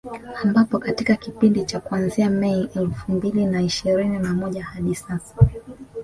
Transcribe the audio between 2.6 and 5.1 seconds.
elfu mbili na ishirini na moja hadi